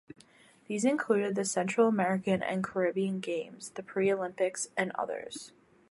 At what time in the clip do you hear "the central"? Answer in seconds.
1.35-1.87